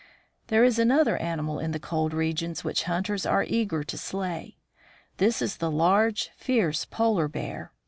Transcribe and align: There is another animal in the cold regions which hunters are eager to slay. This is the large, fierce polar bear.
There 0.47 0.63
is 0.63 0.79
another 0.79 1.15
animal 1.17 1.59
in 1.59 1.73
the 1.73 1.79
cold 1.79 2.11
regions 2.11 2.63
which 2.63 2.85
hunters 2.85 3.23
are 3.23 3.43
eager 3.43 3.83
to 3.83 3.97
slay. 3.99 4.57
This 5.17 5.43
is 5.43 5.57
the 5.57 5.69
large, 5.69 6.31
fierce 6.35 6.85
polar 6.85 7.27
bear. 7.27 7.71